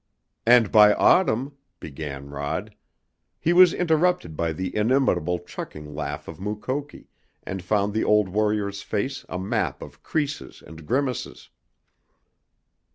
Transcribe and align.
"And 0.47 0.71
by 0.71 0.95
autumn" 0.95 1.57
began 1.79 2.27
Rod. 2.31 2.73
He 3.39 3.53
was 3.53 3.71
interrupted 3.71 4.35
by 4.35 4.51
the 4.51 4.75
inimitable 4.75 5.37
chuckling 5.37 5.93
laugh 5.93 6.27
of 6.27 6.39
Mukoki 6.39 7.05
and 7.43 7.61
found 7.63 7.93
the 7.93 8.03
old 8.03 8.27
warrior's 8.27 8.81
face 8.81 9.25
a 9.29 9.37
map 9.37 9.83
of 9.83 10.01
creases 10.01 10.63
and 10.65 10.87
grimaces. 10.87 11.51